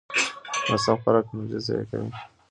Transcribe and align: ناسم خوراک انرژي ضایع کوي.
ناسم 0.67 0.95
خوراک 1.01 1.25
انرژي 1.29 1.59
ضایع 1.65 1.85
کوي. 1.89 2.09